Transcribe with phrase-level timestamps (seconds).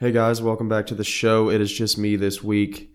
[0.00, 1.48] Hey guys, welcome back to the show.
[1.48, 2.92] It is just me this week.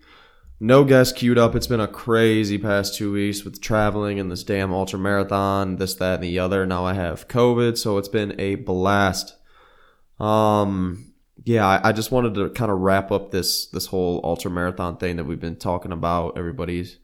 [0.60, 1.54] No guest queued up.
[1.54, 5.94] It's been a crazy past two weeks with traveling and this damn ultra marathon, this,
[5.94, 6.66] that, and the other.
[6.66, 9.34] Now I have COVID, so it's been a blast.
[10.18, 14.50] Um, yeah, I, I just wanted to kind of wrap up this this whole ultra
[14.50, 16.36] marathon thing that we've been talking about.
[16.36, 16.98] Everybody's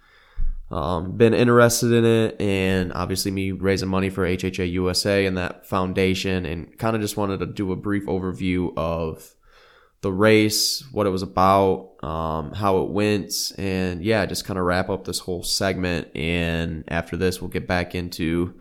[0.71, 5.65] um, been interested in it, and obviously me raising money for HHA USA and that
[5.67, 9.36] foundation, and kind of just wanted to do a brief overview of
[10.07, 14.65] the race, what it was about, um, how it went, and yeah, just kind of
[14.65, 16.07] wrap up this whole segment.
[16.15, 18.55] And after this, we'll get back into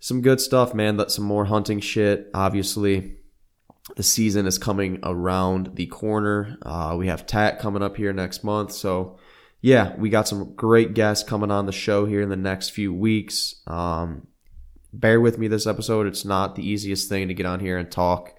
[0.00, 0.96] some good stuff, man.
[0.96, 2.28] That some more hunting shit.
[2.34, 3.18] Obviously,
[3.94, 6.58] the season is coming around the corner.
[6.62, 9.16] Uh, we have TAC coming up here next month, so
[9.60, 12.92] yeah, we got some great guests coming on the show here in the next few
[12.92, 13.62] weeks.
[13.68, 14.26] Um,
[14.92, 16.08] bear with me this episode.
[16.08, 18.34] It's not the easiest thing to get on here and talk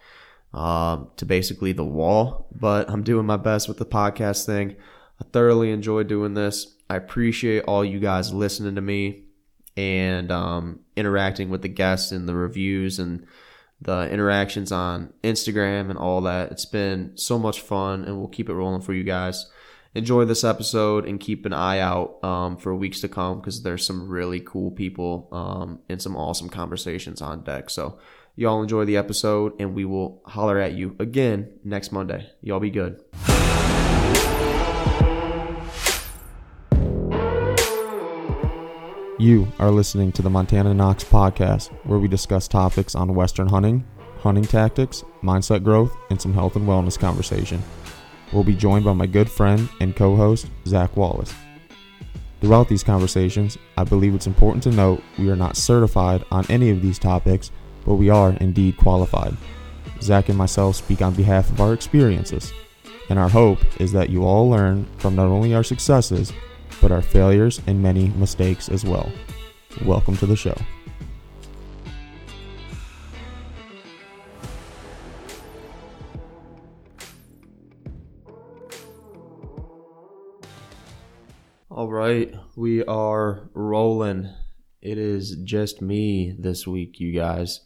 [0.55, 4.77] um, to basically the wall, but I'm doing my best with the podcast thing.
[5.21, 6.75] I thoroughly enjoy doing this.
[6.89, 9.25] I appreciate all you guys listening to me
[9.75, 13.27] and um, interacting with the guests and the reviews and
[13.81, 16.51] the interactions on Instagram and all that.
[16.51, 19.51] It's been so much fun, and we'll keep it rolling for you guys.
[19.93, 23.85] Enjoy this episode and keep an eye out um, for weeks to come because there's
[23.85, 27.69] some really cool people um, and some awesome conversations on deck.
[27.69, 27.97] So
[28.37, 32.29] Y'all enjoy the episode, and we will holler at you again next Monday.
[32.41, 33.01] Y'all be good.
[39.17, 43.87] You are listening to the Montana Knox podcast, where we discuss topics on Western hunting,
[44.17, 47.63] hunting tactics, mindset growth, and some health and wellness conversation.
[48.33, 51.33] We'll be joined by my good friend and co host, Zach Wallace.
[52.41, 56.69] Throughout these conversations, I believe it's important to note we are not certified on any
[56.69, 57.49] of these topics
[57.85, 59.37] but we are indeed qualified.
[60.01, 62.51] Zach and myself speak on behalf of our experiences,
[63.09, 66.33] and our hope is that you all learn from not only our successes,
[66.81, 69.09] but our failures and many mistakes as well.
[69.85, 70.56] Welcome to the show.
[81.69, 84.29] All right, we are rolling.
[84.81, 87.62] It is just me this week, you guys.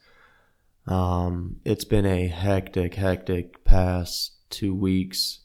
[0.90, 5.42] Um, it's been a hectic, hectic past two weeks.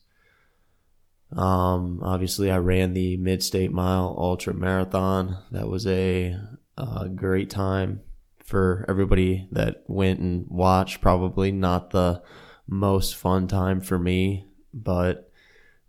[1.36, 5.36] Um, obviously, I ran the Mid State Mile Ultra Marathon.
[5.50, 6.34] That was a,
[6.78, 8.00] a great time
[8.42, 11.02] for everybody that went and watched.
[11.02, 12.22] Probably not the
[12.66, 15.30] most fun time for me, but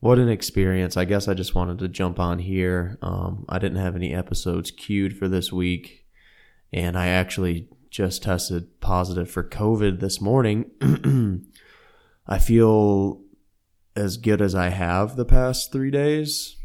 [0.02, 0.98] what an experience.
[0.98, 2.98] I guess I just wanted to jump on here.
[3.02, 6.06] Um, I didn't have any episodes queued for this week,
[6.74, 10.70] and I actually just tested positive for COVID this morning.
[12.28, 13.22] I feel
[13.96, 16.58] as good as I have the past three days.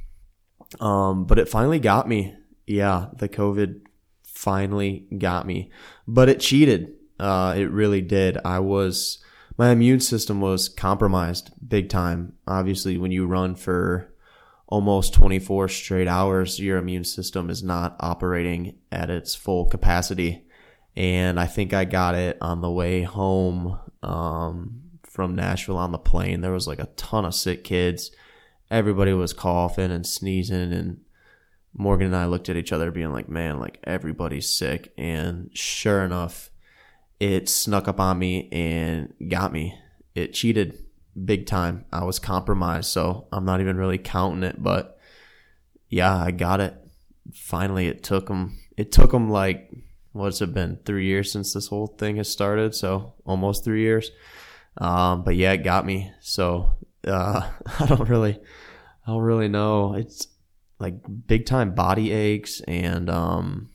[0.81, 2.35] Um, but it finally got me.
[2.67, 3.81] Yeah, the COVID
[4.25, 5.71] finally got me,
[6.09, 6.95] but it cheated.
[7.21, 8.37] Uh, it really did.
[8.45, 9.23] I was,
[9.57, 12.33] my immune system was compromised big time.
[12.49, 14.13] Obviously, when you run for
[14.67, 20.49] almost 24 straight hours, your immune system is not operating at its full capacity
[21.01, 25.99] and I think I got it on the way home um, from Nashville on the
[25.99, 26.43] plane.
[26.43, 28.11] There was like a ton of sick kids.
[28.71, 31.01] Everybody was coughing and sneezing, and
[31.73, 36.05] Morgan and I looked at each other, being like, "Man, like everybody's sick." And sure
[36.05, 36.51] enough,
[37.19, 39.79] it snuck up on me and got me.
[40.15, 40.85] It cheated
[41.25, 41.87] big time.
[41.91, 44.99] I was compromised, so I'm not even really counting it, but
[45.89, 46.75] yeah, I got it.
[47.33, 48.59] Finally, it took them.
[48.77, 49.73] It took them like
[50.13, 52.75] what's it been three years since this whole thing has started?
[52.75, 54.11] So almost three years.
[54.79, 56.13] Um, but yeah it got me.
[56.21, 56.73] So
[57.07, 57.51] uh,
[57.81, 58.39] i don't really
[59.07, 59.95] i don't really know.
[59.95, 60.29] It's
[60.79, 60.95] like
[61.27, 63.71] big time body aches and um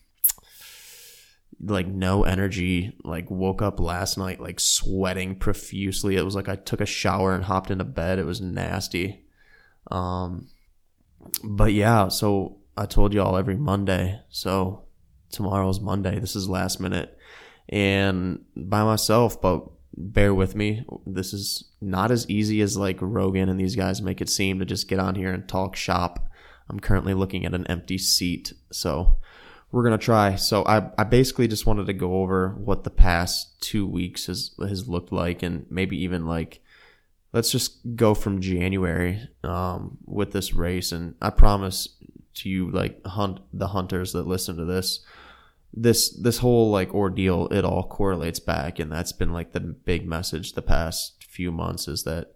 [1.61, 2.95] like no energy.
[3.03, 6.15] Like woke up last night like sweating profusely.
[6.15, 8.19] It was like i took a shower and hopped into bed.
[8.19, 9.25] It was nasty.
[9.91, 10.49] Um
[11.43, 14.19] but yeah so i told you all every monday.
[14.29, 14.84] So
[15.35, 16.19] tomorrow's Monday.
[16.19, 17.17] This is last minute
[17.69, 19.67] and by myself, but
[19.97, 20.85] bear with me.
[21.05, 24.65] This is not as easy as like Rogan and these guys make it seem to
[24.65, 26.27] just get on here and talk shop.
[26.69, 28.53] I'm currently looking at an empty seat.
[28.71, 29.15] So
[29.71, 30.35] we're to try.
[30.35, 34.51] So I, I basically just wanted to go over what the past two weeks has,
[34.59, 36.61] has looked like and maybe even like,
[37.33, 40.91] let's just go from January, um, with this race.
[40.91, 41.89] And I promise
[42.35, 45.05] to you, like hunt the hunters that listen to this,
[45.75, 50.07] this this whole like ordeal it all correlates back and that's been like the big
[50.07, 52.33] message the past few months is that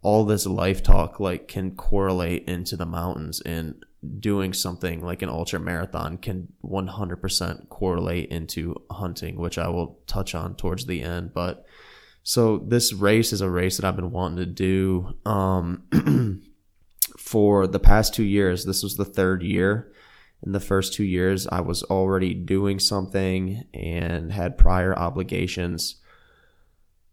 [0.00, 3.84] all this life talk like can correlate into the mountains and
[4.18, 10.34] doing something like an ultra marathon can 100% correlate into hunting, which I will touch
[10.34, 11.32] on towards the end.
[11.32, 11.64] But
[12.24, 15.84] so this race is a race that I've been wanting to do um,
[17.16, 18.64] for the past two years.
[18.64, 19.92] This was the third year.
[20.44, 25.96] In the first two years, I was already doing something and had prior obligations.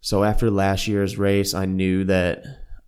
[0.02, 2.44] So after last year's race, I knew that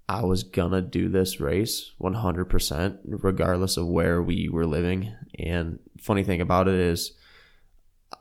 [0.10, 5.14] I was gonna do this race 100%, regardless of where we were living.
[5.38, 7.14] And funny thing about it is,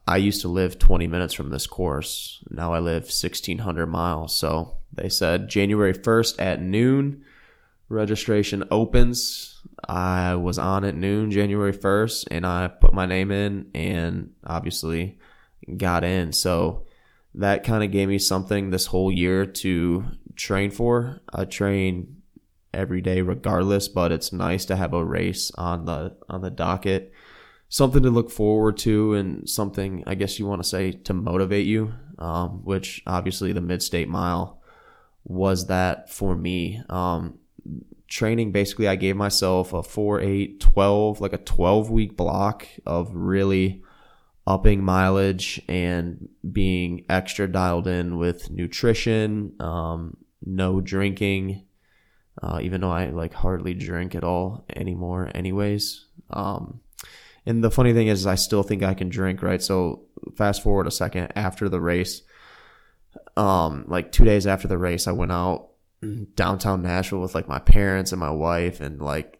[0.07, 2.45] I used to live 20 minutes from this course.
[2.51, 4.37] Now I live 1,600 miles.
[4.37, 7.25] So they said January 1st at noon,
[7.89, 9.63] registration opens.
[9.89, 15.19] I was on at noon January 1st and I put my name in and obviously
[15.77, 16.33] got in.
[16.33, 16.87] So
[17.35, 20.05] that kind of gave me something this whole year to
[20.37, 21.21] train for.
[21.33, 22.23] I train
[22.73, 27.13] every day regardless, but it's nice to have a race on the on the docket.
[27.69, 31.67] Something to look forward to and something I guess you want to say to motivate
[31.67, 34.61] you, um, which obviously the mid state mile
[35.25, 36.83] was that for me.
[36.89, 37.39] Um,
[38.11, 43.15] training basically I gave myself a 4 8 12 like a 12 week block of
[43.15, 43.83] really
[44.47, 51.65] upping mileage and being extra dialed in with nutrition, um, no drinking,
[52.43, 56.07] uh, even though I like hardly drink at all anymore, anyways.
[56.31, 56.81] Um,
[57.47, 59.63] and the funny thing is, I still think I can drink, right?
[59.63, 62.23] So fast forward a second after the race,
[63.37, 65.70] um, like two days after the race, I went out
[66.35, 69.39] downtown Nashville with like my parents and my wife and like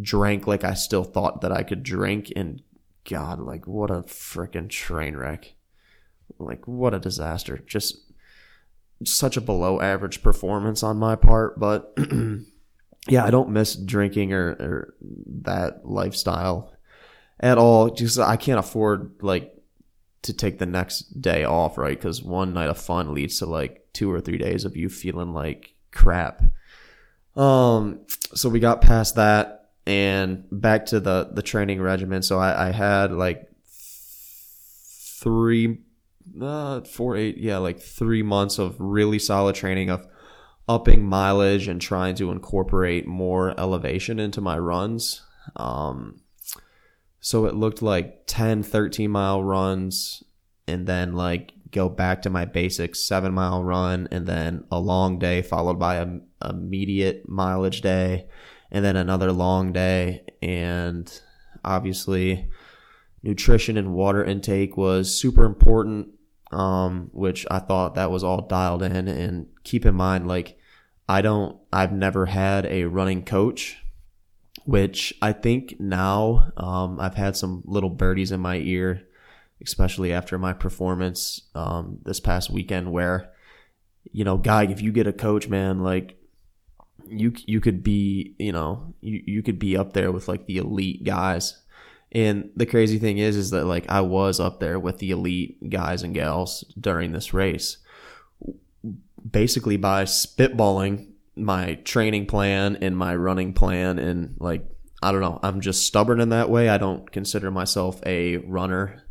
[0.00, 2.62] drank like I still thought that I could drink and
[3.08, 5.54] God, like what a freaking train wreck.
[6.38, 7.58] Like what a disaster.
[7.66, 7.98] Just
[9.04, 11.96] such a below average performance on my part, but
[13.08, 14.94] yeah, I don't miss drinking or, or
[15.44, 16.72] that lifestyle
[17.40, 17.90] at all.
[17.90, 19.54] Just I can't afford like
[20.22, 21.96] to take the next day off, right?
[21.98, 25.34] Because one night of fun leads to like two or three days of you feeling
[25.34, 26.40] like crap.
[27.34, 32.22] Um, so we got past that and back to the the training regimen.
[32.22, 35.78] So I, I had like three,
[36.40, 40.06] uh, four, eight, yeah, like three months of really solid training of
[40.68, 45.22] upping mileage and trying to incorporate more elevation into my runs.
[45.56, 46.20] Um,
[47.20, 50.22] so it looked like 10, 13 mile runs
[50.68, 55.18] and then like go back to my basic seven mile run and then a long
[55.18, 56.06] day followed by a
[56.48, 58.26] immediate mileage day
[58.70, 60.24] and then another long day.
[60.42, 61.10] And
[61.64, 62.50] obviously,
[63.22, 66.08] nutrition and water intake was super important,
[66.52, 69.08] um, which I thought that was all dialed in.
[69.08, 70.58] And keep in mind, like,
[71.08, 73.78] I don't, I've never had a running coach,
[74.64, 79.07] which I think now um, I've had some little birdies in my ear,
[79.62, 83.30] especially after my performance um, this past weekend, where,
[84.12, 86.18] you know, guy, if you get a coach, man, like,
[87.10, 90.58] you you could be you know you, you could be up there with like the
[90.58, 91.62] elite guys.
[92.10, 95.68] And the crazy thing is is that like i was up there with the elite
[95.68, 97.78] guys and gals during this race
[99.30, 103.98] basically by spitballing my training plan and my running plan.
[103.98, 104.64] And like
[105.02, 106.68] i don't know i'm just stubborn in that way.
[106.68, 109.04] I don't consider myself a runner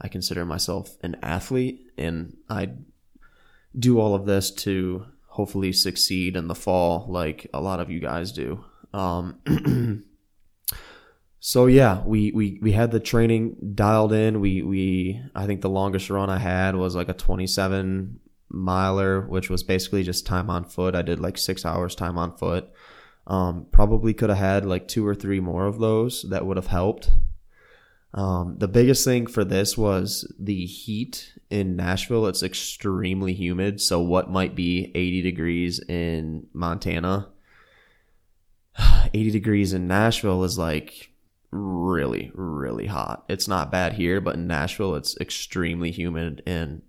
[0.00, 2.70] i consider myself an athlete and i
[3.78, 8.00] do all of this to hopefully succeed in the fall like a lot of you
[8.00, 8.64] guys do.
[8.94, 9.38] Um,
[11.40, 14.40] so yeah, we, we, we had the training dialed in.
[14.40, 19.50] We, we, I think the longest run I had was like a 27 miler, which
[19.50, 20.94] was basically just time on foot.
[20.94, 22.70] I did like six hours time on foot.
[23.26, 26.68] Um, probably could have had like two or three more of those that would have
[26.68, 27.10] helped.
[28.14, 32.26] Um, the biggest thing for this was the heat in Nashville.
[32.26, 33.80] It's extremely humid.
[33.80, 37.28] So, what might be 80 degrees in Montana,
[39.14, 41.10] 80 degrees in Nashville is like
[41.50, 43.24] really, really hot.
[43.28, 46.42] It's not bad here, but in Nashville, it's extremely humid.
[46.46, 46.82] And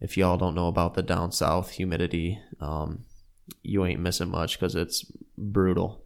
[0.00, 3.04] if y'all don't know about the down south humidity, um,
[3.62, 6.04] you ain't missing much because it's brutal.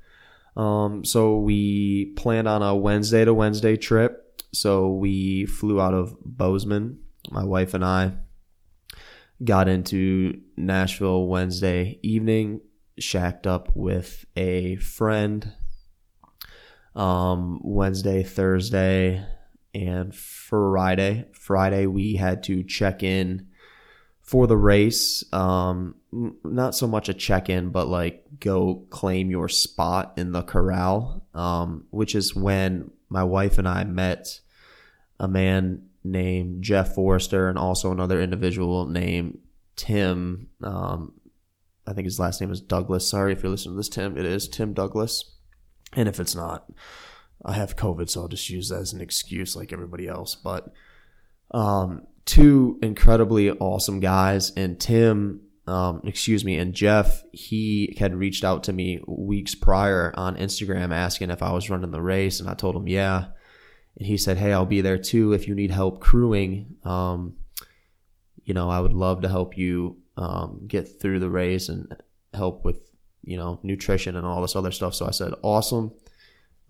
[0.56, 4.21] Um, so we planned on a Wednesday to Wednesday trip
[4.52, 6.98] so we flew out of Bozeman.
[7.30, 8.12] My wife and I
[9.42, 12.60] got into Nashville Wednesday evening,
[12.98, 15.52] shacked up with a friend.
[16.94, 19.24] Um, Wednesday, Thursday,
[19.74, 21.26] and Friday.
[21.32, 23.48] Friday, we had to check in
[24.20, 25.96] for the race, um,
[26.44, 31.26] not so much a check in, but like go claim your spot in the corral,
[31.34, 34.40] um, which is when my wife and I met
[35.22, 39.38] a man named Jeff Forrester and also another individual named
[39.76, 40.48] Tim.
[40.62, 41.12] Um,
[41.86, 43.08] I think his last name is Douglas.
[43.08, 44.18] Sorry if you're listening to this, Tim.
[44.18, 45.36] It is Tim Douglas.
[45.94, 46.70] And if it's not,
[47.44, 50.34] I have COVID, so I'll just use that as an excuse like everybody else.
[50.34, 50.72] But
[51.52, 54.50] um, two incredibly awesome guys.
[54.56, 60.12] And Tim, um, excuse me, and Jeff, he had reached out to me weeks prior
[60.16, 62.40] on Instagram asking if I was running the race.
[62.40, 63.26] And I told him, yeah.
[63.96, 66.76] And he said, hey, I'll be there too if you need help crewing.
[66.84, 67.36] Um,
[68.44, 71.94] you know, I would love to help you um, get through the race and
[72.34, 72.80] help with,
[73.22, 74.94] you know, nutrition and all this other stuff.
[74.94, 75.92] So I said, awesome.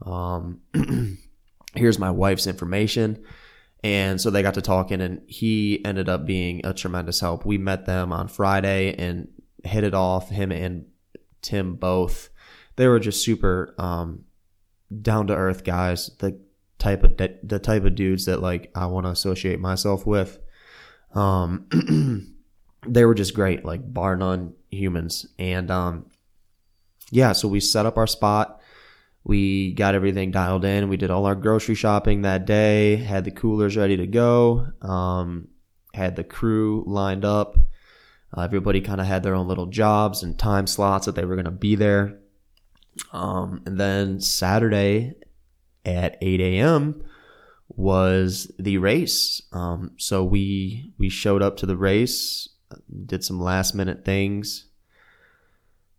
[0.05, 0.61] Um,
[1.75, 3.25] here's my wife's information.
[3.85, 7.45] And so they got to talking, and he ended up being a tremendous help.
[7.45, 9.29] We met them on Friday and
[9.65, 10.87] hit it off, him and
[11.41, 12.31] Tim both.
[12.77, 14.25] They were just super um,
[15.01, 16.41] down to earth guys, the
[16.83, 20.39] type of the type of dudes that like I want to associate myself with.
[21.15, 22.35] Um,
[22.87, 25.27] they were just great, like bar none humans.
[25.39, 26.07] And um,
[27.11, 28.63] yeah, so we set up our spot
[29.25, 30.89] we got everything dialed in.
[30.89, 35.49] We did all our grocery shopping that day, had the coolers ready to go, um,
[35.95, 37.57] had the crew lined up.
[38.37, 41.37] Uh, everybody kind of had their own little jobs and time slots that they were
[41.37, 42.19] going to be there.
[43.13, 45.15] Um, and then Saturday
[45.85, 47.03] at 8 a.m.
[47.69, 49.43] was the race.
[49.53, 52.49] Um, so we we showed up to the race,
[53.07, 54.67] did some last minute things,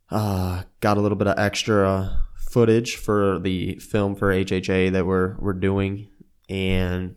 [0.09, 5.35] uh, got a little bit of extra footage for the film for HHA that we're
[5.39, 6.09] we're doing,
[6.49, 7.15] and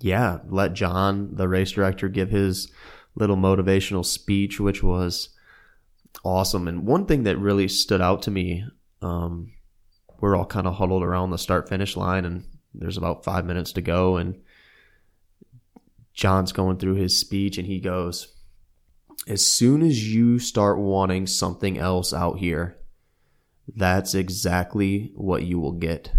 [0.00, 2.70] yeah, let John, the race director, give his
[3.14, 5.30] little motivational speech, which was
[6.24, 6.68] awesome.
[6.68, 8.64] And one thing that really stood out to me,
[9.02, 9.52] um,
[10.20, 13.72] we're all kind of huddled around the start finish line, and there's about five minutes
[13.72, 14.40] to go, and
[16.14, 18.34] John's going through his speech, and he goes,
[19.26, 22.76] "As soon as you start wanting something else out here."
[23.76, 26.12] that's exactly what you will get.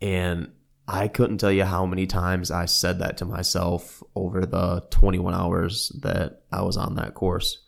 [0.00, 0.52] And
[0.86, 5.34] I couldn't tell you how many times I said that to myself over the 21
[5.34, 7.64] hours that I was on that course.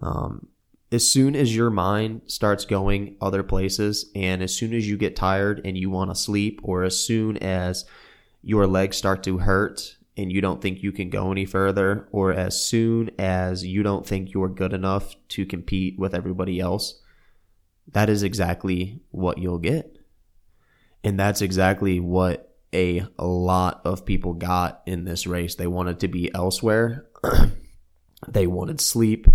[0.00, 0.48] Um,
[0.92, 5.16] as soon as your mind starts going other places, and as soon as you get
[5.16, 7.84] tired and you want to sleep, or as soon as
[8.42, 12.32] your legs start to hurt and you don't think you can go any further, or
[12.32, 17.00] as soon as you don't think you're good enough to compete with everybody else,
[17.90, 19.98] that is exactly what you'll get.
[21.02, 25.54] And that's exactly what a, lot of people got in this race.
[25.54, 27.06] They wanted to be elsewhere.
[28.28, 29.26] they wanted sleep.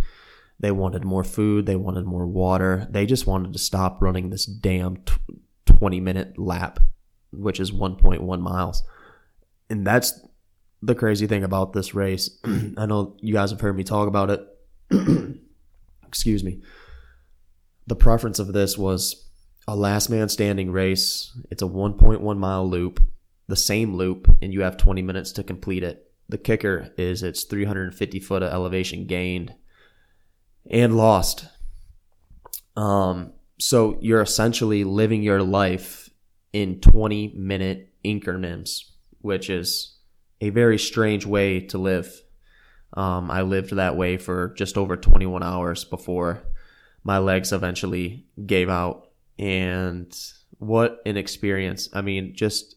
[0.59, 1.65] They wanted more food.
[1.65, 2.87] They wanted more water.
[2.89, 5.03] They just wanted to stop running this damn
[5.65, 6.79] 20 minute lap,
[7.31, 8.83] which is 1.1 miles.
[9.69, 10.19] And that's
[10.81, 12.39] the crazy thing about this race.
[12.77, 14.41] I know you guys have heard me talk about it.
[16.07, 16.61] Excuse me
[17.87, 19.29] the preference of this was
[19.67, 21.35] a last man standing race.
[21.49, 23.01] It's a 1.1 mile loop,
[23.47, 26.11] the same loop, and you have 20 minutes to complete it.
[26.29, 29.55] The kicker is it's 350 foot of elevation gained
[30.69, 31.45] and lost.
[32.75, 36.09] Um, so you're essentially living your life
[36.53, 39.97] in 20 minute increments, which is
[40.41, 42.21] a very strange way to live.
[42.93, 46.43] Um, I lived that way for just over 21 hours before
[47.03, 49.09] my legs eventually gave out.
[49.39, 50.15] And
[50.59, 51.89] what an experience.
[51.93, 52.75] I mean, just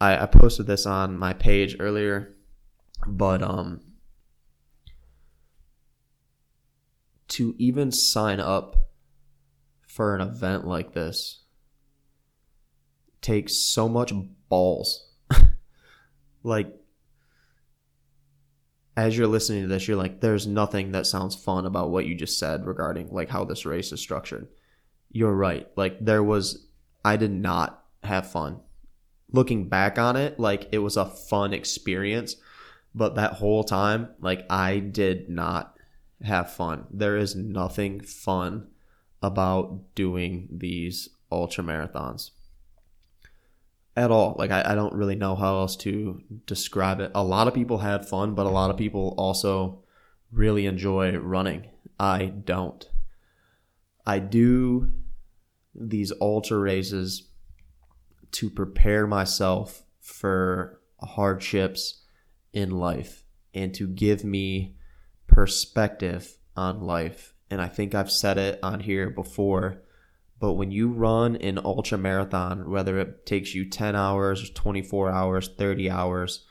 [0.00, 2.34] I, I posted this on my page earlier,
[3.06, 3.80] but um
[7.32, 8.76] to even sign up
[9.86, 11.44] for an event like this
[13.22, 14.12] takes so much
[14.50, 15.10] balls.
[16.42, 16.74] like
[18.96, 22.14] as you're listening to this, you're like, there's nothing that sounds fun about what you
[22.14, 24.48] just said regarding like how this race is structured.
[25.10, 25.66] You're right.
[25.74, 26.66] Like there was,
[27.02, 28.60] I did not have fun.
[29.30, 32.36] Looking back on it, like it was a fun experience,
[32.94, 35.71] but that whole time, like I did not
[36.24, 36.86] have fun.
[36.90, 38.68] There is nothing fun
[39.22, 42.30] about doing these ultra marathons
[43.96, 44.36] at all.
[44.38, 47.12] Like I, I don't really know how else to describe it.
[47.14, 49.82] A lot of people had fun, but a lot of people also
[50.30, 51.68] really enjoy running.
[51.98, 52.88] I don't.
[54.06, 54.92] I do
[55.74, 57.28] these ultra races
[58.32, 62.02] to prepare myself for hardships
[62.52, 63.24] in life.
[63.54, 64.76] and to give me
[65.32, 67.34] perspective on life.
[67.50, 69.82] And I think I've said it on here before,
[70.38, 75.48] but when you run an ultra marathon, whether it takes you 10 hours, 24 hours,
[75.56, 76.46] 30 hours,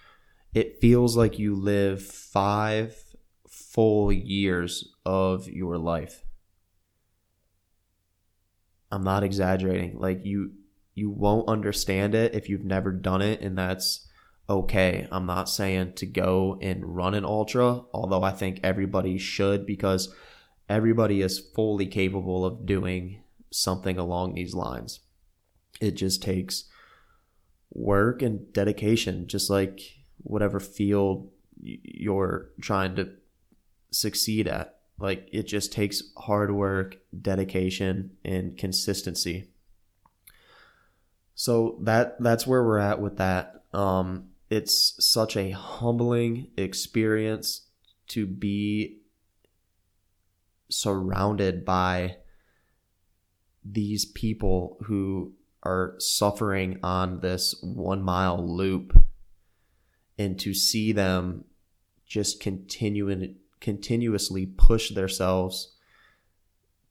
[0.53, 2.95] it feels like you live five
[3.47, 6.23] full years of your life.
[8.91, 9.97] I'm not exaggerating.
[9.97, 10.51] Like you
[10.93, 14.09] you won't understand it if you've never done it and that's
[14.50, 15.07] okay.
[15.12, 20.13] I'm not saying to go and run an ultra, although I think everybody should because
[20.69, 23.21] everybody is fully capable of doing
[23.51, 25.01] something along these lines.
[25.79, 26.65] It just takes
[27.71, 29.79] work and dedication, just like
[30.17, 31.29] whatever field
[31.62, 33.10] you're trying to
[33.91, 34.77] succeed at.
[35.00, 39.50] Like it just takes hard work, dedication, and consistency.
[41.33, 43.63] So that that's where we're at with that.
[43.74, 47.67] Um, it's such a humbling experience
[48.08, 49.00] to be
[50.70, 52.17] surrounded by
[53.63, 58.98] these people who are suffering on this one mile loop
[60.17, 61.46] and to see them
[62.05, 65.75] just continuing continuously push themselves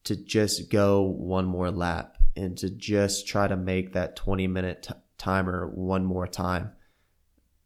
[0.04, 4.84] to just go one more lap and to just try to make that 20 minute
[4.84, 6.70] t- timer one more time.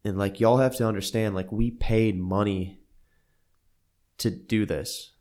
[0.05, 2.79] And like y'all have to understand like we paid money
[4.19, 5.13] to do this.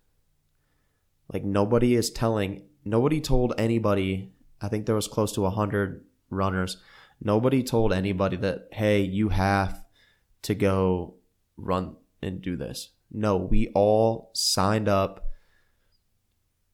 [1.33, 6.77] Like nobody is telling nobody told anybody, I think there was close to 100 runners.
[7.19, 9.83] Nobody told anybody that hey, you have
[10.43, 11.15] to go
[11.57, 12.91] run and do this.
[13.11, 15.25] No, we all signed up.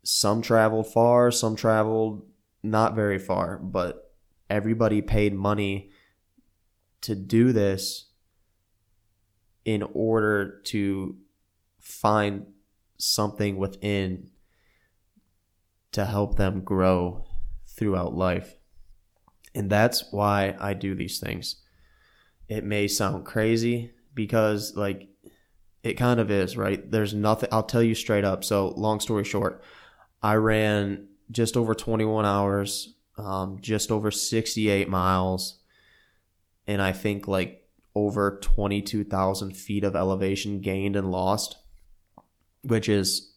[0.03, 2.27] Some traveled far, some traveled
[2.61, 4.13] not very far, but
[4.49, 5.90] everybody paid money
[7.03, 8.07] to do this
[9.65, 11.17] in order to
[11.79, 12.47] find
[12.99, 14.31] something within
[15.93, 17.25] to help them grow
[17.67, 18.57] throughout life.
[19.55, 21.57] And that's why I do these things.
[22.49, 25.09] It may sound crazy because, like,
[25.83, 26.89] it kind of is, right?
[26.91, 28.45] There's nothing, I'll tell you straight up.
[28.45, 29.63] So, long story short,
[30.23, 35.60] I ran just over 21 hours, um, just over 68 miles,
[36.71, 41.57] and I think like over 22,000 feet of elevation gained and lost,
[42.63, 43.35] which is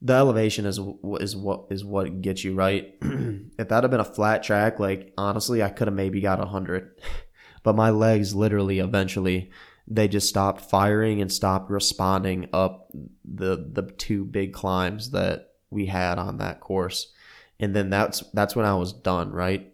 [0.00, 0.80] the elevation is
[1.20, 2.94] is what is what gets you right.
[3.02, 6.46] if that had been a flat track, like honestly, I could have maybe got a
[6.46, 6.98] hundred,
[7.62, 9.50] but my legs literally eventually
[9.86, 12.90] they just stopped firing and stopped responding up
[13.22, 17.12] the the two big climbs that we had on that course.
[17.60, 19.73] And then that's that's when I was done, right?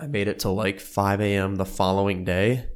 [0.00, 1.56] I made it to like 5 a.m.
[1.56, 2.68] the following day.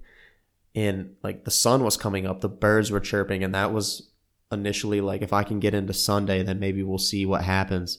[0.74, 4.10] And like the sun was coming up, the birds were chirping, and that was
[4.50, 7.98] initially like if I can get into Sunday, then maybe we'll see what happens.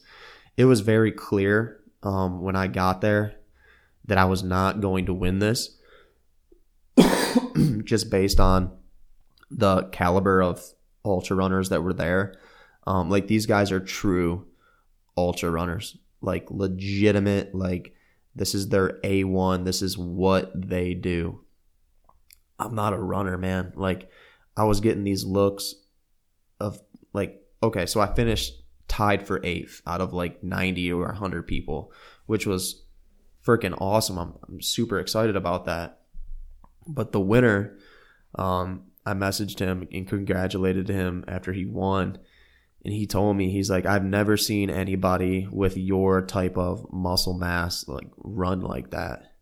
[0.57, 3.35] It was very clear um, when I got there
[4.05, 5.77] that I was not going to win this,
[7.83, 8.71] just based on
[9.49, 10.63] the caliber of
[11.05, 12.35] ultra runners that were there.
[12.85, 14.47] Um, like these guys are true
[15.15, 17.93] ultra runners, like legitimate, like
[18.35, 21.41] this is their A1, this is what they do.
[22.59, 23.73] I'm not a runner, man.
[23.75, 24.09] Like
[24.55, 25.75] I was getting these looks
[26.59, 26.81] of
[27.13, 28.53] like, okay, so I finished
[28.87, 31.91] tied for eighth out of like 90 or 100 people,
[32.25, 32.83] which was
[33.45, 34.17] freaking awesome.
[34.17, 35.99] I'm, I'm super excited about that.
[36.87, 37.77] But the winner,
[38.35, 42.19] um, I messaged him and congratulated him after he won
[42.83, 47.33] and he told me he's like I've never seen anybody with your type of muscle
[47.33, 49.33] mass like run like that.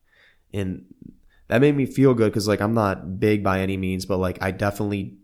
[0.54, 0.86] And
[1.47, 4.38] that made me feel good cuz like I'm not big by any means, but like
[4.41, 5.17] I definitely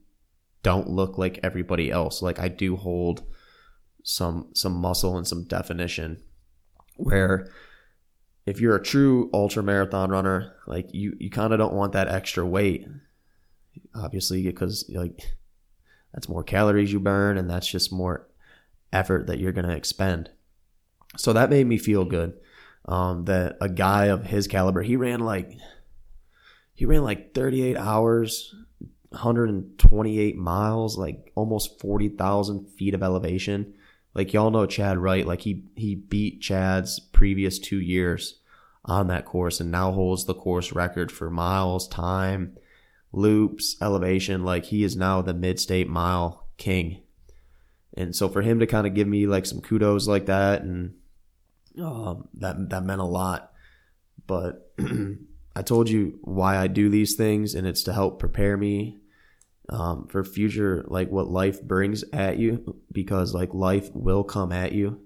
[0.63, 2.21] don't look like everybody else.
[2.21, 3.23] Like I do hold
[4.03, 6.21] some some muscle and some definition
[6.95, 7.51] where
[8.45, 12.07] if you're a true ultra marathon runner, like you you kind of don't want that
[12.07, 12.87] extra weight
[13.95, 15.35] obviously because like
[16.17, 18.27] that's more calories you burn and that's just more
[18.91, 20.31] effort that you're going to expend.
[21.15, 22.33] So that made me feel good.
[22.85, 25.51] Um, that a guy of his caliber, he ran like,
[26.73, 28.55] he ran like 38 hours,
[29.09, 33.75] 128 miles, like almost 40,000 feet of elevation.
[34.15, 38.39] Like y'all know Chad Wright, like he, he beat Chad's previous two years
[38.85, 42.57] on that course and now holds the course record for miles, time,
[43.11, 44.43] loops, elevation.
[44.43, 47.01] Like he is now the mid state mile king.
[47.95, 50.93] And so for him to kind of give me like some kudos like that and
[51.79, 53.51] um, that that meant a lot.
[54.25, 54.71] But
[55.55, 58.99] I told you why I do these things and it's to help prepare me
[59.69, 64.71] um, for future like what life brings at you because like life will come at
[64.71, 65.01] you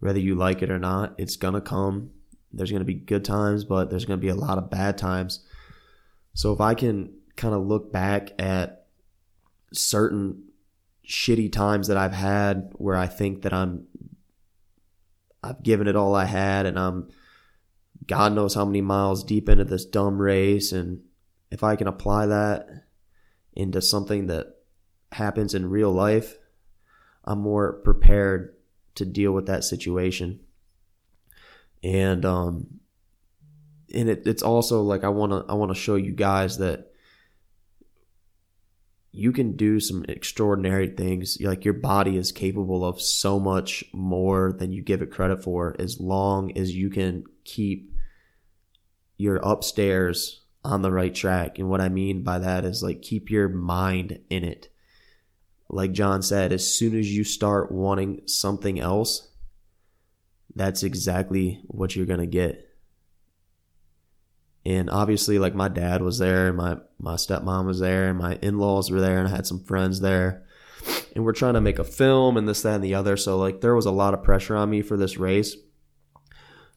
[0.00, 2.10] whether you like it or not it's gonna come
[2.52, 5.46] there's gonna be good times but there's gonna be a lot of bad times
[6.34, 8.86] so if i can kind of look back at
[9.72, 10.44] certain
[11.06, 13.86] shitty times that i've had where i think that i'm
[15.42, 17.08] i've given it all i had and i'm
[18.06, 21.00] god knows how many miles deep into this dumb race and
[21.50, 22.66] if i can apply that
[23.54, 24.54] into something that
[25.12, 26.36] happens in real life,
[27.24, 28.54] I'm more prepared
[28.96, 30.40] to deal with that situation.
[31.82, 32.80] And um
[33.94, 36.92] and it, it's also like I want to I want to show you guys that
[39.14, 41.38] you can do some extraordinary things.
[41.40, 45.76] Like your body is capable of so much more than you give it credit for
[45.78, 47.92] as long as you can keep
[49.16, 51.60] your upstairs on the right track.
[51.60, 54.68] And what I mean by that is like keep your mind in it.
[55.68, 59.28] Like John said, as soon as you start wanting something else,
[60.56, 62.73] that's exactly what you're going to get.
[64.66, 68.38] And obviously, like my dad was there, and my, my stepmom was there, and my
[68.40, 70.44] in laws were there, and I had some friends there.
[71.14, 73.16] And we're trying to make a film and this, that, and the other.
[73.16, 75.56] So, like, there was a lot of pressure on me for this race.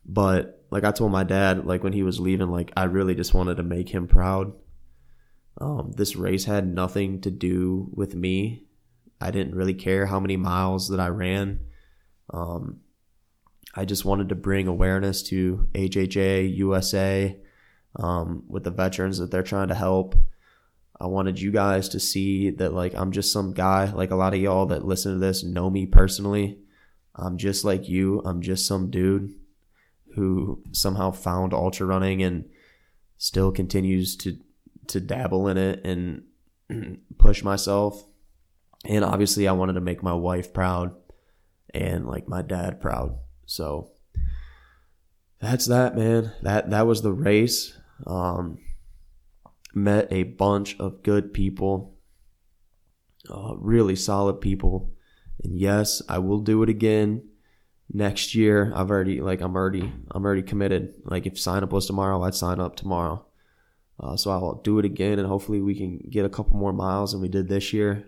[0.07, 3.33] But like I told my dad, like when he was leaving, like I really just
[3.33, 4.53] wanted to make him proud.
[5.59, 8.65] Um, this race had nothing to do with me.
[9.19, 11.59] I didn't really care how many miles that I ran.
[12.31, 12.81] Um,
[13.73, 17.37] I just wanted to bring awareness to HHA USA
[17.97, 20.15] um, with the veterans that they're trying to help.
[20.99, 24.33] I wanted you guys to see that like I'm just some guy, like a lot
[24.33, 26.59] of y'all that listen to this know me personally.
[27.15, 28.21] I'm just like you.
[28.25, 29.33] I'm just some dude
[30.15, 32.45] who somehow found ultra running and
[33.17, 34.37] still continues to
[34.87, 36.23] to dabble in it and
[37.17, 38.03] push myself.
[38.85, 40.95] And obviously I wanted to make my wife proud
[41.73, 43.17] and like my dad proud.
[43.45, 43.91] So
[45.39, 46.31] that's that, man.
[46.41, 47.77] That that was the race.
[48.05, 48.59] Um,
[49.73, 51.95] met a bunch of good people,
[53.29, 54.91] uh, really solid people.
[55.43, 57.23] And yes, I will do it again
[57.91, 58.71] next year.
[58.75, 60.93] I've already like i'm already i'm already committed.
[61.05, 63.25] Like if sign up was tomorrow i'd sign up tomorrow.
[63.99, 67.11] Uh, so i'll do it again and hopefully we can get a couple more miles
[67.11, 68.07] than we did this year.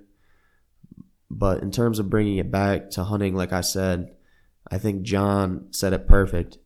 [1.32, 4.16] But in terms of bringing it back to hunting like i said
[4.70, 6.58] i think john said it perfect.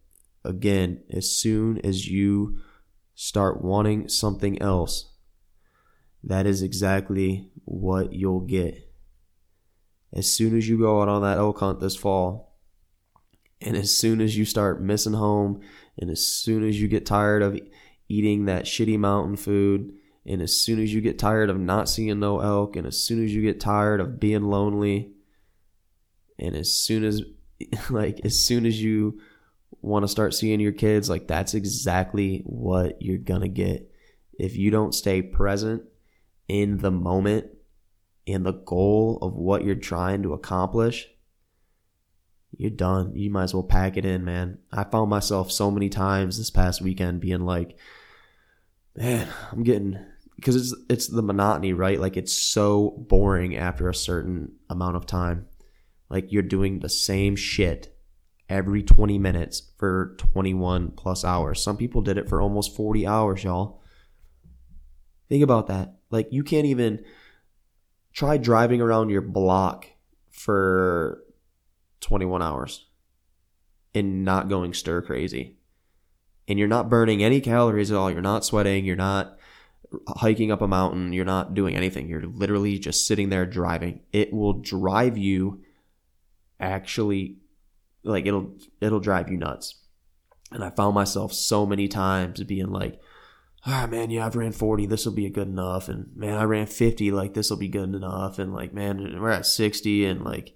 [0.45, 2.59] Again as soon as you
[3.15, 5.11] start wanting something else.
[6.23, 8.89] That is exactly what you'll get.
[10.13, 12.53] As soon as you go out on that elk hunt this fall
[13.65, 15.61] and as soon as you start missing home,
[15.97, 17.59] and as soon as you get tired of
[18.09, 19.93] eating that shitty mountain food,
[20.25, 23.23] and as soon as you get tired of not seeing no elk, and as soon
[23.23, 25.11] as you get tired of being lonely,
[26.37, 27.21] and as soon as
[27.89, 29.19] like as soon as you
[29.83, 33.91] want to start seeing your kids, like that's exactly what you're gonna get.
[34.39, 35.83] If you don't stay present
[36.47, 37.47] in the moment
[38.25, 41.07] in the goal of what you're trying to accomplish,
[42.57, 43.15] you're done.
[43.15, 44.59] You might as well pack it in, man.
[44.71, 47.77] I found myself so many times this past weekend being like,
[48.95, 49.99] man, I'm getting
[50.37, 51.99] because it's it's the monotony, right?
[51.99, 55.47] Like it's so boring after a certain amount of time.
[56.09, 57.92] Like you're doing the same shit
[58.53, 61.61] every 20 minutes for 21 plus hours.
[61.61, 63.81] Some people did it for almost 40 hours, y'all.
[65.27, 65.95] Think about that.
[66.11, 67.03] Like you can't even
[68.13, 69.87] try driving around your block
[70.29, 71.23] for
[72.01, 72.85] 21 hours
[73.95, 75.57] and not going stir crazy.
[76.47, 78.11] And you're not burning any calories at all.
[78.11, 78.85] You're not sweating.
[78.85, 79.39] You're not
[80.07, 81.11] hiking up a mountain.
[81.11, 82.07] You're not doing anything.
[82.07, 84.01] You're literally just sitting there driving.
[84.11, 85.63] It will drive you
[86.59, 87.37] actually
[88.03, 89.81] like it'll it'll drive you nuts.
[90.51, 92.99] And I found myself so many times being like,
[93.65, 94.85] ah, man, yeah, I've ran 40.
[94.85, 95.89] This will be good enough.
[95.89, 97.11] And man, I ran 50.
[97.11, 98.37] Like, this will be good enough.
[98.37, 100.05] And like, man, we're at 60.
[100.05, 100.53] And like,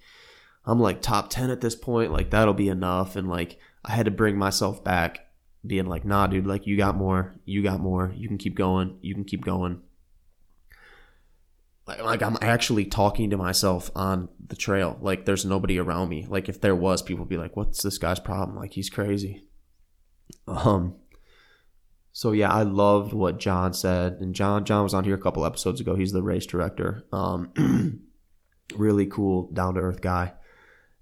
[0.67, 2.11] I'm like top 10 at this point.
[2.11, 3.15] Like that'll be enough.
[3.15, 5.21] And like I had to bring myself back
[5.65, 8.13] being like, nah, dude, like you got more, you got more.
[8.15, 8.97] You can keep going.
[9.01, 9.81] You can keep going.
[11.87, 14.97] Like, like I'm actually talking to myself on the trail.
[15.01, 16.25] Like there's nobody around me.
[16.27, 18.57] Like if there was, people would be like, what's this guy's problem?
[18.57, 19.45] Like he's crazy.
[20.47, 20.95] Um,
[22.11, 25.45] so yeah, I loved what John said, and John John was on here a couple
[25.45, 25.95] episodes ago.
[25.95, 27.05] He's the race director.
[27.13, 28.01] Um,
[28.75, 30.33] really cool, down to earth guy.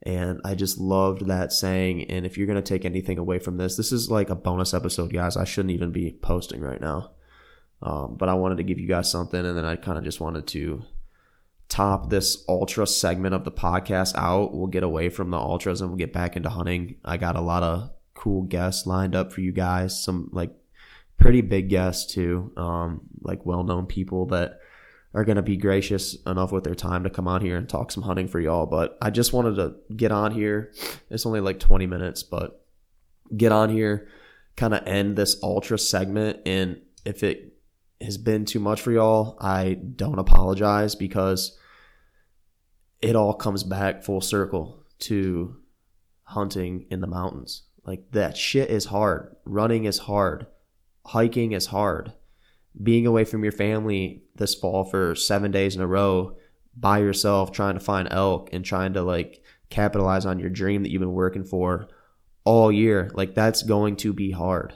[0.04, 2.12] And I just loved that saying.
[2.12, 4.74] And if you're going to take anything away from this, this is like a bonus
[4.74, 5.36] episode, guys.
[5.36, 7.14] I shouldn't even be posting right now.
[7.81, 10.19] Um, but I wanted to give you guys something, and then I kind of just
[10.19, 10.83] wanted to
[11.67, 14.53] top this ultra segment of the podcast out.
[14.53, 16.95] We'll get away from the ultras and we'll get back into hunting.
[17.03, 20.01] I got a lot of cool guests lined up for you guys.
[20.01, 20.51] Some like
[21.17, 24.59] pretty big guests too, um, like well known people that
[25.13, 27.91] are going to be gracious enough with their time to come on here and talk
[27.91, 28.65] some hunting for y'all.
[28.65, 30.73] But I just wanted to get on here.
[31.09, 32.65] It's only like 20 minutes, but
[33.35, 34.09] get on here,
[34.57, 36.39] kind of end this ultra segment.
[36.45, 37.54] And if it
[38.05, 41.57] has been too much for y'all, I don't apologize because
[43.01, 45.57] it all comes back full circle to
[46.23, 47.63] hunting in the mountains.
[47.85, 49.35] Like that shit is hard.
[49.45, 50.47] Running is hard.
[51.05, 52.13] Hiking is hard
[52.81, 56.35] being away from your family this fall for seven days in a row
[56.75, 60.89] by yourself trying to find elk and trying to like capitalize on your dream that
[60.89, 61.87] you've been working for
[62.43, 64.73] all year like that's going to be hard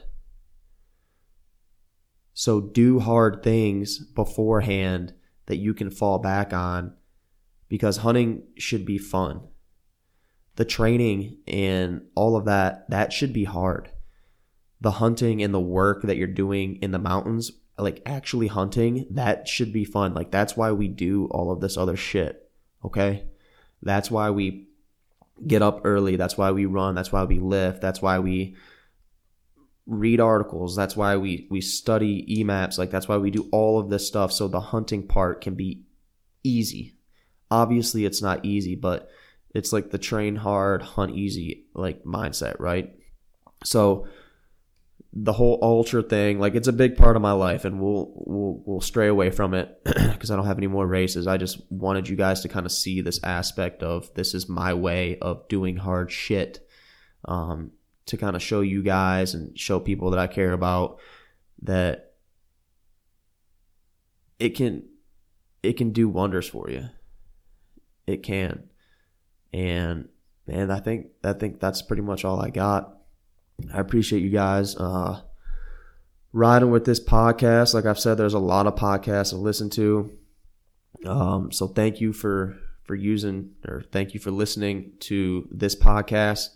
[2.39, 5.13] so do hard things beforehand
[5.47, 6.93] that you can fall back on
[7.67, 9.41] because hunting should be fun
[10.55, 13.91] the training and all of that that should be hard
[14.81, 19.47] the hunting and the work that you're doing in the mountains like actually hunting, that
[19.47, 20.13] should be fun.
[20.13, 22.49] Like that's why we do all of this other shit.
[22.83, 23.25] Okay?
[23.81, 24.67] That's why we
[25.45, 26.15] get up early.
[26.15, 26.95] That's why we run.
[26.95, 27.81] That's why we lift.
[27.81, 28.55] That's why we
[29.89, 30.75] read articles.
[30.75, 32.77] That's why we we study EMAPs.
[32.77, 35.83] Like that's why we do all of this stuff so the hunting part can be
[36.43, 36.95] easy.
[37.51, 39.09] Obviously it's not easy, but
[39.53, 42.93] it's like the train hard, hunt easy like mindset, right?
[43.63, 44.07] So
[45.11, 48.61] the whole ultra thing, like it's a big part of my life, and we'll we'll
[48.65, 51.25] we'll stray away from it because I don't have any more races.
[51.25, 54.75] I just wanted you guys to kind of see this aspect of this is my
[54.75, 56.59] way of doing hard shit,
[57.25, 57.71] um,
[58.09, 60.99] to kind of show you guys and show people that I care about
[61.61, 62.13] that
[64.39, 64.83] it can
[65.61, 66.89] it can do wonders for you.
[68.07, 68.69] It can,
[69.53, 70.07] and
[70.47, 72.97] and I think I think that's pretty much all I got.
[73.73, 75.21] I appreciate you guys uh,
[76.31, 77.73] riding with this podcast.
[77.73, 80.17] Like I've said, there's a lot of podcasts to listen to.
[81.05, 86.47] Um, so thank you for for using or thank you for listening to this podcast.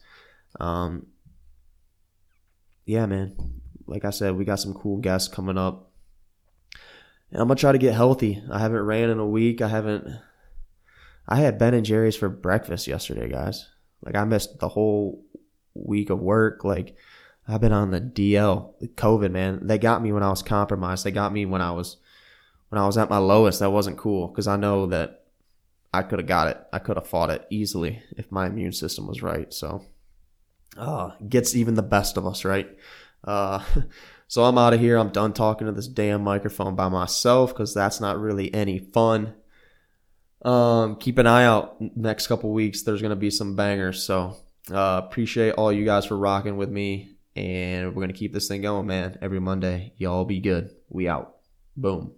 [0.59, 1.07] Um,
[2.85, 3.35] yeah, man.
[3.85, 5.91] Like I said, we got some cool guests coming up.
[7.31, 8.41] And I'm gonna try to get healthy.
[8.51, 9.61] I haven't ran in a week.
[9.61, 10.07] I haven't.
[11.27, 13.69] I had Ben and Jerry's for breakfast yesterday, guys.
[14.05, 15.23] Like I missed the whole
[15.73, 16.63] week of work.
[16.63, 16.95] Like
[17.47, 19.65] I've been on the DL, COVID, man.
[19.65, 21.03] They got me when I was compromised.
[21.03, 21.97] They got me when I was
[22.69, 23.59] when I was at my lowest.
[23.59, 25.23] That wasn't cool because I know that
[25.93, 26.57] I could have got it.
[26.71, 29.53] I could have fought it easily if my immune system was right.
[29.53, 29.85] So,
[30.77, 32.67] uh, gets even the best of us, right?
[33.23, 33.63] Uh,
[34.27, 34.97] so I'm out of here.
[34.97, 39.33] I'm done talking to this damn microphone by myself because that's not really any fun.
[40.43, 42.83] Um, keep an eye out next couple weeks.
[42.83, 44.03] There's gonna be some bangers.
[44.03, 44.35] So
[44.71, 47.15] uh, appreciate all you guys for rocking with me.
[47.35, 49.17] And we're to keep this thing going, man.
[49.21, 49.93] Every Monday.
[49.97, 50.69] Y'all be good.
[50.89, 51.37] We out.
[51.75, 52.13] Boom.